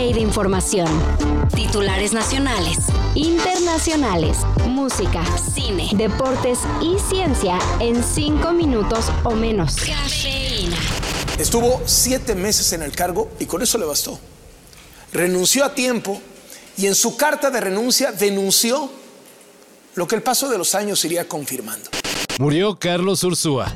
de 0.00 0.20
información. 0.20 0.88
Titulares 1.54 2.14
nacionales, 2.14 2.78
internacionales, 3.14 4.38
música, 4.66 5.22
cine, 5.36 5.90
deportes 5.92 6.60
y 6.80 6.98
ciencia 6.98 7.58
en 7.80 8.02
cinco 8.02 8.52
minutos 8.52 9.12
o 9.24 9.32
menos. 9.32 9.76
Cafeína. 9.76 10.78
Estuvo 11.38 11.82
siete 11.84 12.34
meses 12.34 12.72
en 12.72 12.82
el 12.82 12.92
cargo 12.92 13.30
y 13.38 13.44
con 13.44 13.60
eso 13.60 13.76
le 13.76 13.84
bastó. 13.84 14.18
Renunció 15.12 15.66
a 15.66 15.74
tiempo 15.74 16.20
y 16.78 16.86
en 16.86 16.94
su 16.94 17.16
carta 17.16 17.50
de 17.50 17.60
renuncia 17.60 18.10
denunció 18.10 18.90
lo 19.96 20.08
que 20.08 20.16
el 20.16 20.22
paso 20.22 20.48
de 20.48 20.56
los 20.56 20.74
años 20.74 21.04
iría 21.04 21.28
confirmando. 21.28 21.90
Murió 22.38 22.78
Carlos 22.78 23.22
Ursúa, 23.22 23.70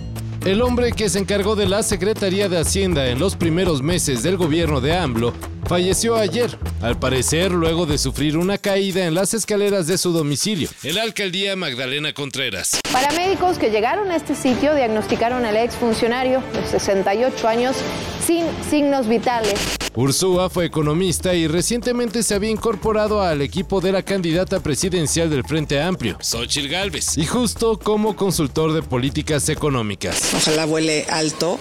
el 0.46 0.62
hombre 0.62 0.92
que 0.92 1.10
se 1.10 1.18
encargó 1.18 1.54
de 1.54 1.66
la 1.66 1.82
Secretaría 1.82 2.48
de 2.48 2.58
Hacienda 2.58 3.08
en 3.08 3.18
los 3.18 3.36
primeros 3.36 3.82
meses 3.82 4.22
del 4.22 4.38
gobierno 4.38 4.80
de 4.80 4.96
AMLO 4.96 5.34
falleció 5.66 6.16
ayer, 6.16 6.58
al 6.82 6.98
parecer 6.98 7.52
luego 7.52 7.86
de 7.86 7.98
sufrir 7.98 8.36
una 8.36 8.58
caída 8.58 9.06
en 9.06 9.14
las 9.14 9.34
escaleras 9.34 9.86
de 9.86 9.98
su 9.98 10.12
domicilio, 10.12 10.68
en 10.82 10.94
la 10.94 11.02
alcaldía 11.02 11.56
Magdalena 11.56 12.12
Contreras. 12.12 12.80
Paramédicos 12.92 13.58
que 13.58 13.70
llegaron 13.70 14.10
a 14.10 14.16
este 14.16 14.34
sitio 14.34 14.74
diagnosticaron 14.74 15.44
al 15.44 15.56
exfuncionario 15.56 16.42
de 16.52 16.66
68 16.66 17.48
años 17.48 17.76
sin 18.24 18.46
signos 18.68 19.08
vitales. 19.08 19.73
Ursúa 19.96 20.50
fue 20.50 20.64
economista 20.64 21.34
y 21.34 21.46
recientemente 21.46 22.24
se 22.24 22.34
había 22.34 22.50
incorporado 22.50 23.22
al 23.22 23.42
equipo 23.42 23.80
de 23.80 23.92
la 23.92 24.02
candidata 24.02 24.58
presidencial 24.60 25.30
del 25.30 25.44
Frente 25.44 25.80
Amplio, 25.80 26.18
Xochitl 26.20 26.68
Gálvez, 26.68 27.16
y 27.16 27.24
justo 27.26 27.78
como 27.78 28.16
consultor 28.16 28.72
de 28.72 28.82
políticas 28.82 29.48
económicas. 29.48 30.34
Ojalá 30.34 30.64
vuele 30.64 31.06
alto 31.08 31.58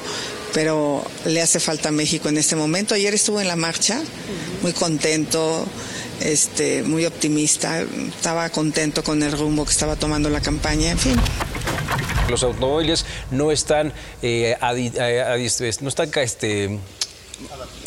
pero 0.53 1.03
le 1.25 1.41
hace 1.41 1.59
falta 1.59 1.89
a 1.89 1.91
México 1.91 2.29
en 2.29 2.37
este 2.37 2.55
momento. 2.55 2.93
Ayer 2.93 3.13
estuvo 3.13 3.41
en 3.41 3.47
la 3.47 3.55
marcha, 3.55 4.01
muy 4.61 4.71
contento, 4.71 5.65
este, 6.21 6.83
muy 6.83 7.05
optimista, 7.05 7.81
estaba 7.81 8.49
contento 8.49 9.03
con 9.03 9.23
el 9.23 9.31
rumbo 9.31 9.65
que 9.65 9.71
estaba 9.71 9.95
tomando 9.95 10.29
la 10.29 10.41
campaña, 10.41 10.91
en 10.91 10.99
fin. 10.99 11.15
Los 12.29 12.43
automóviles 12.43 13.05
no 13.31 13.51
están, 13.51 13.91
eh, 14.21 14.55
no 15.81 15.89
están 15.89 16.11
este, 16.15 16.79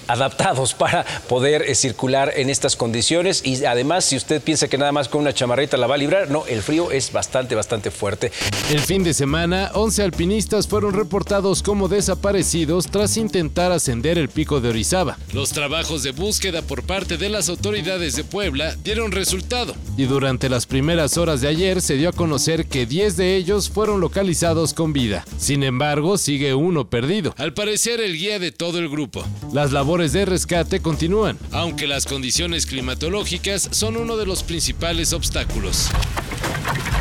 adaptados 0.09 0.75
para 0.75 1.05
poder 1.29 1.63
eh, 1.63 1.75
circular 1.75 2.33
en 2.37 2.51
estas 2.51 2.77
condiciones 2.77 3.43
y 3.45 3.65
además 3.65 4.05
si 4.05 4.17
usted 4.17 4.43
piensa 4.43 4.69
que 4.69 4.79
nada 4.79 4.93
más 4.93 5.09
con 5.09 5.23
una 5.23 5.33
chamarrita 5.33 5.77
la 5.77 5.87
va 5.87 5.95
a 5.95 5.99
librar, 5.99 6.31
no, 6.31 6.47
el 6.47 6.63
frío 6.63 6.91
es 6.91 7.13
bastante, 7.13 7.55
bastante 7.55 7.91
fuerte. 7.91 8.33
El 8.71 8.81
fin 8.81 9.05
de 9.05 9.15
semana, 9.15 9.71
11 9.75 10.03
alpinistas 10.03 10.69
fueron 10.69 10.95
reportados 10.95 11.63
como 11.63 11.89
desaparecidos 11.89 12.87
tras 12.87 13.17
intentar 13.17 13.73
ascender 13.73 14.19
el 14.19 14.29
pico 14.29 14.61
de 14.61 14.71
Orizaba. 14.71 15.19
Los 15.33 15.51
trabajos 15.51 16.03
de 16.03 16.13
búsqueda 16.13 16.63
por 16.63 16.83
parte 16.83 17.17
de 17.17 17.29
las 17.29 17.49
autoridades 17.49 18.17
de 18.17 18.25
Puebla 18.25 18.77
dieron 18.83 19.13
resultado 19.13 19.75
y 19.97 20.05
durante 20.05 20.49
las 20.49 20.67
primeras 20.67 21.17
horas 21.17 21.41
de 21.41 21.49
ayer 21.49 21.81
se 21.81 21.97
dio 21.97 22.09
a 22.09 22.13
conocer 22.13 22.67
que 22.67 22.87
10 22.87 23.17
de 23.17 23.37
ellos 23.37 23.71
fueron 23.71 24.01
localizados 24.01 24.75
con 24.75 24.93
vida. 24.93 25.25
Sin 25.39 25.63
embargo, 25.63 26.19
sigue 26.19 26.55
uno 26.55 26.89
perdido, 26.89 27.35
al 27.39 27.55
parecer 27.55 28.01
el 28.01 28.17
guía 28.17 28.39
de 28.39 28.53
todo 28.53 28.79
el 28.79 28.89
grupo. 28.89 29.25
Las 29.53 29.73
labores 29.73 29.96
de 29.97 30.27
rescate 30.27 30.81
continúan, 30.81 31.39
aunque 31.53 31.87
las 31.87 32.05
condiciones 32.05 32.67
climatológicas 32.67 33.69
son 33.71 33.97
uno 33.97 34.19
de 34.19 34.27
los 34.27 34.43
principales 34.43 35.15
obstáculos. 35.15 35.89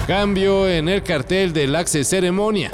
Cambio 0.07 0.69
en 0.69 0.87
el 0.87 1.03
cartel 1.03 1.51
del 1.51 1.75
Axe 1.75 2.05
Ceremonia. 2.05 2.71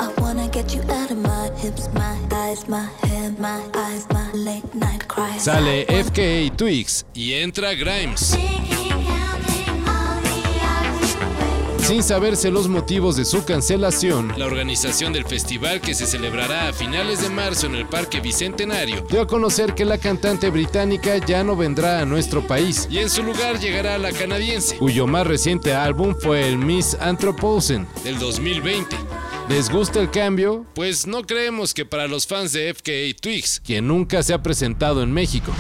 Sale 5.40 5.86
FKA 5.86 6.56
Twix 6.56 7.06
y 7.16 7.34
entra 7.34 7.74
Grimes. 7.74 8.38
Sin 11.92 12.04
saberse 12.04 12.52
los 12.52 12.70
motivos 12.70 13.18
de 13.18 13.26
su 13.26 13.44
cancelación, 13.44 14.32
la 14.38 14.46
organización 14.46 15.12
del 15.12 15.26
festival 15.26 15.82
que 15.82 15.94
se 15.94 16.08
celebrará 16.08 16.70
a 16.70 16.74
finales 16.74 17.22
de 17.22 17.30
marzo 17.30 17.66
en 17.66 17.76
el 17.76 17.86
Parque 17.86 18.22
Bicentenario 18.22 19.06
dio 19.10 19.20
a 19.20 19.28
conocer 19.28 19.76
que 19.76 19.84
la 19.84 19.98
cantante 19.98 20.50
británica 20.50 21.18
ya 21.18 21.44
no 21.44 21.58
vendrá 21.58 22.00
a 22.00 22.06
nuestro 22.06 22.48
país 22.48 22.88
y 22.90 23.00
en 23.00 23.10
su 23.10 23.24
lugar 23.24 23.60
llegará 23.60 23.98
la 23.98 24.14
canadiense, 24.14 24.78
cuyo 24.78 25.06
más 25.06 25.28
reciente 25.28 25.74
álbum 25.74 26.16
fue 26.18 26.48
el 26.48 26.58
Miss 26.58 26.96
Anthropocene 26.98 27.88
del 28.06 28.18
2020. 28.20 28.96
¿Les 29.50 29.70
gusta 29.70 30.00
el 30.00 30.10
cambio? 30.10 30.66
Pues 30.74 31.08
no 31.08 31.24
creemos 31.24 31.74
que 31.74 31.84
para 31.84 32.08
los 32.08 32.26
fans 32.26 32.54
de 32.54 32.74
FKA 32.74 33.20
Twigs, 33.20 33.60
quien 33.60 33.90
nunca 33.90 34.24
se 34.24 34.34
ha 34.34 34.42
presentado 34.42 35.04
en 35.04 35.12
México. 35.12 35.52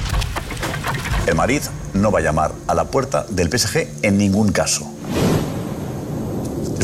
El 1.27 1.35
Madrid 1.35 1.61
no 1.93 2.09
va 2.09 2.19
a 2.19 2.21
llamar 2.21 2.53
a 2.67 2.73
la 2.73 2.85
puerta 2.85 3.25
del 3.29 3.49
PSG 3.49 3.85
en 4.03 4.17
ningún 4.17 4.53
caso. 4.53 4.89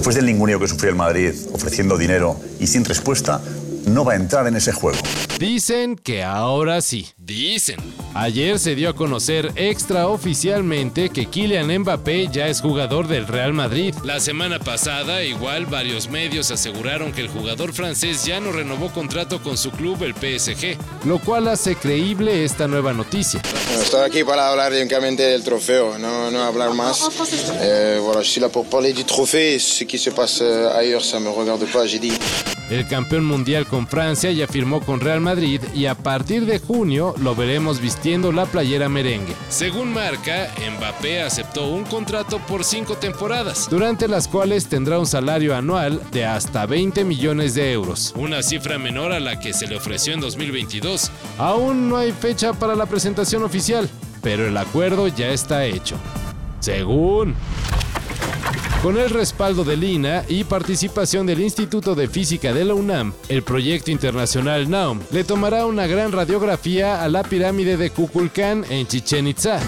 Después 0.08 0.24
del 0.24 0.34
ninguneo 0.34 0.58
que 0.58 0.70
sufrió 0.70 0.90
el 0.90 0.96
Madrid 0.96 1.34
ofreciendo 1.52 1.98
dinero 1.98 2.40
y 2.62 2.68
sin 2.68 2.86
respuesta, 2.86 3.42
no 3.88 4.06
va 4.06 4.14
a 4.14 4.16
entrar 4.16 4.48
en 4.48 4.56
ese 4.56 4.72
juego. 4.72 4.98
Dicen 5.40 5.96
que 5.96 6.24
ahora 6.24 6.82
sí. 6.82 7.10
Dicen. 7.16 7.78
Ayer 8.16 8.58
se 8.58 8.74
dio 8.74 8.90
a 8.90 8.96
conocer 8.96 9.52
extraoficialmente 9.56 11.12
que 11.12 11.28
Kylian 11.28 11.82
Mbappé 11.82 12.30
ya 12.32 12.48
es 12.48 12.60
jugador 12.60 13.08
del 13.08 13.28
Real 13.28 13.54
Madrid. 13.54 13.94
La 14.04 14.20
semana 14.20 14.58
pasada, 14.58 15.24
igual 15.24 15.68
varios 15.68 16.10
medios 16.10 16.50
aseguraron 16.50 17.12
que 17.12 17.22
el 17.22 17.28
jugador 17.28 17.72
francés 17.74 18.26
ya 18.26 18.40
no 18.40 18.52
renovó 18.52 18.92
contrato 18.92 19.40
con 19.44 19.60
su 19.60 19.70
club, 19.70 20.02
el 20.02 20.16
PSG, 20.16 20.76
lo 21.06 21.20
cual 21.20 21.48
hace 21.50 21.76
creíble 21.76 22.44
esta 22.44 22.68
nueva 22.68 22.94
noticia. 22.94 23.40
estoy 23.80 24.02
aquí 24.02 24.24
para 24.24 24.50
hablar 24.50 24.72
únicamente 24.72 25.22
del 25.22 25.44
trofeo, 25.44 26.00
no, 26.00 26.32
no 26.32 26.44
hablar 26.44 26.74
más. 26.74 27.08
Eh, 27.62 28.00
voilà, 28.02 28.24
je 28.24 28.30
suis 28.32 28.42
là 28.42 28.50
pour 28.50 28.66
parler 28.66 28.92
du 28.92 29.04
trophée. 29.04 29.60
Ce 29.60 29.84
qui 29.86 30.00
se 30.00 30.10
passe 30.10 30.42
ailleurs, 30.42 31.06
ça 31.06 31.20
me 31.20 31.30
regarde 31.30 31.66
pas. 31.72 31.86
J'ai 31.86 32.00
dit. 32.00 32.14
El 32.70 32.86
campeón 32.86 33.24
mundial 33.24 33.66
con 33.66 33.88
Francia 33.88 34.30
ya 34.32 34.46
firmó 34.46 34.82
con 34.82 35.00
Real 35.00 35.22
Madrid 35.22 35.62
y 35.74 35.86
a 35.86 35.96
partir 35.96 36.46
de 36.46 36.60
junio 36.60 37.16
lo 37.18 37.34
veremos 37.34 37.80
vistiendo 37.80 38.34
la 38.34 38.46
playera 38.46 38.90
merengue. 38.90 39.34
Según 39.48 39.94
marca, 39.94 40.50
Mbappé 40.78 41.22
aceptó 41.22 41.70
un 41.70 41.86
contrato 41.86 42.40
por 42.40 42.66
cinco 42.66 42.98
temporadas, 42.98 43.70
durante 43.70 44.10
las 44.10 44.28
cuales 44.28 44.68
tendrá 44.68 45.00
un 45.00 45.06
salario 45.08 45.56
anual 45.56 46.02
de 46.12 46.26
hasta 46.26 46.66
20 46.66 47.06
millones 47.06 47.56
de 47.56 47.72
euros, 47.72 48.14
una 48.18 48.44
cifra 48.44 48.78
menor 48.78 49.14
a 49.14 49.22
la 49.22 49.40
que 49.40 49.54
se 49.54 49.68
le 49.68 49.78
ofreció 49.78 50.14
en 50.14 50.20
2022. 50.20 51.10
Aún 51.38 51.88
no 51.88 51.96
hay 51.96 52.12
fecha 52.12 52.52
para 52.52 52.76
la 52.76 52.86
presentación 52.86 53.44
oficial, 53.44 53.90
pero 54.22 54.46
el 54.46 54.58
acuerdo 54.58 55.08
ya 55.08 55.30
está 55.30 55.66
hecho. 55.66 55.96
Según... 56.60 57.34
Con 58.84 58.98
el 58.98 59.10
respaldo 59.10 59.64
de 59.64 59.76
Lina 59.76 60.24
y 60.28 60.44
participación 60.44 61.26
del 61.26 61.42
Instituto 61.42 61.96
de 61.96 62.08
Física 62.08 62.54
de 62.54 62.64
la 62.64 62.76
UNAM, 62.76 63.12
el 63.28 63.42
proyecto 63.42 63.90
internacional 63.90 64.70
NAUM 64.70 65.00
le 65.12 65.24
tomará 65.24 65.66
una 65.66 65.88
gran 65.88 66.12
radiografía 66.12 67.04
a 67.04 67.10
la 67.10 67.24
pirámide 67.24 67.76
de 67.76 67.90
Kukulcán 67.90 68.66
en 68.70 68.86
Chichen 68.86 69.28
Itza. 69.28 69.60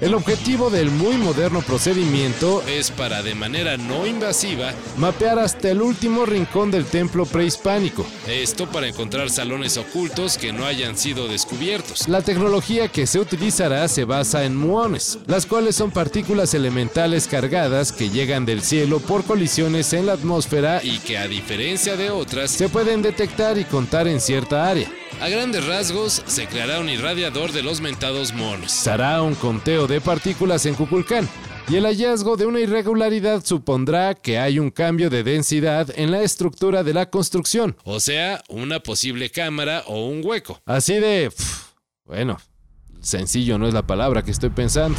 El 0.00 0.14
objetivo 0.14 0.70
del 0.70 0.90
muy 0.90 1.16
moderno 1.16 1.62
procedimiento 1.62 2.62
es 2.66 2.90
para, 2.90 3.22
de 3.22 3.34
manera 3.34 3.76
no 3.76 4.06
invasiva, 4.06 4.72
mapear 4.96 5.38
hasta 5.38 5.70
el 5.70 5.80
último 5.80 6.26
rincón 6.26 6.70
del 6.70 6.84
templo 6.84 7.26
prehispánico. 7.26 8.04
Esto 8.28 8.66
para 8.66 8.88
encontrar 8.88 9.30
salones 9.30 9.76
ocultos 9.76 10.36
que 10.36 10.52
no 10.52 10.66
hayan 10.66 10.96
sido 10.96 11.28
descubiertos. 11.28 12.08
La 12.08 12.22
tecnología 12.22 12.88
que 12.88 13.06
se 13.06 13.20
utilizará 13.20 13.86
se 13.88 14.04
basa 14.04 14.44
en 14.44 14.56
muones, 14.56 15.18
las 15.26 15.46
cuales 15.46 15.76
son 15.76 15.90
partículas 15.90 16.54
elementales 16.54 17.28
cargadas 17.28 17.92
que 17.92 18.10
llegan 18.10 18.46
del 18.46 18.62
cielo 18.62 19.00
por 19.00 19.24
colisiones 19.24 19.92
en 19.92 20.06
la 20.06 20.14
atmósfera 20.14 20.80
y 20.82 20.98
que, 20.98 21.18
a 21.18 21.28
diferencia 21.28 21.96
de 21.96 22.10
otras, 22.10 22.50
se 22.50 22.68
pueden 22.68 23.02
detectar 23.02 23.58
y 23.58 23.64
contar 23.64 24.08
en 24.08 24.20
cierta 24.20 24.68
área. 24.68 24.90
A 25.24 25.28
grandes 25.30 25.66
rasgos, 25.66 26.22
se 26.26 26.46
creará 26.46 26.80
un 26.80 26.90
irradiador 26.90 27.50
de 27.50 27.62
los 27.62 27.80
mentados 27.80 28.34
monos. 28.34 28.70
Se 28.70 28.90
hará 28.90 29.22
un 29.22 29.34
conteo 29.34 29.86
de 29.86 29.98
partículas 30.02 30.66
en 30.66 30.74
Kukulcán. 30.74 31.26
Y 31.66 31.76
el 31.76 31.86
hallazgo 31.86 32.36
de 32.36 32.44
una 32.44 32.60
irregularidad 32.60 33.42
supondrá 33.42 34.12
que 34.12 34.38
hay 34.38 34.58
un 34.58 34.70
cambio 34.70 35.08
de 35.08 35.22
densidad 35.22 35.88
en 35.96 36.10
la 36.10 36.20
estructura 36.20 36.82
de 36.82 36.92
la 36.92 37.08
construcción, 37.08 37.74
o 37.84 38.00
sea, 38.00 38.42
una 38.50 38.80
posible 38.80 39.30
cámara 39.30 39.84
o 39.86 40.08
un 40.08 40.20
hueco. 40.22 40.60
Así 40.66 40.92
de... 40.92 41.32
bueno, 42.04 42.38
sencillo 43.00 43.56
no 43.56 43.66
es 43.66 43.72
la 43.72 43.86
palabra 43.86 44.22
que 44.22 44.30
estoy 44.30 44.50
pensando. 44.50 44.98